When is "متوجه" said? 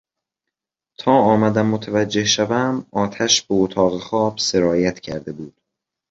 1.65-2.23